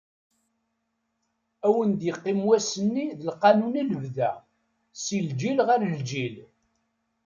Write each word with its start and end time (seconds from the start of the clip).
Ad 1.67 1.71
wen-d-iqqim 1.75 2.39
wass-nni 2.47 3.05
d 3.19 3.21
lqanun 3.29 3.79
i 3.81 3.83
lebda, 3.89 4.31
si 5.03 5.17
lǧil 5.27 5.59
ɣer 5.67 5.81
lǧil. 5.95 6.35